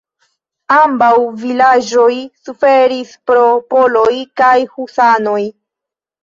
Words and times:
Ambaŭ 0.75 1.09
vilaĝoj 1.41 2.15
suferis 2.45 3.11
pro 3.29 3.45
poloj 3.75 4.15
kaj 4.43 4.57
husanoj. 4.73 5.39